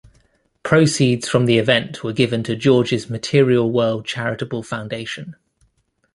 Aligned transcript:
Proceeds 0.63 1.29
from 1.29 1.45
the 1.45 1.59
event 1.59 2.03
were 2.03 2.11
given 2.11 2.41
to 2.41 2.55
George's 2.55 3.07
Material 3.07 3.71
World 3.71 4.03
Charitable 4.03 4.63
Foundation. 4.63 5.35